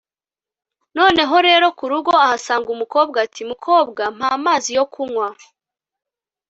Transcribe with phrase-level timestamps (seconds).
[0.97, 5.27] noneho rero ku rugo ahasanga umukobwa ati mukobwa mpa amazi yo kunywa